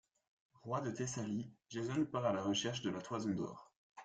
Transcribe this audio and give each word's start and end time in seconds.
Roi 0.63 0.79
de 0.81 0.89
Thessalie, 0.93 1.53
Jason 1.69 2.05
part 2.05 2.25
à 2.25 2.33
la 2.33 2.41
recherche 2.41 2.81
de 2.81 2.89
la 2.89 3.03
toison 3.03 3.35
d'or. 3.35 3.71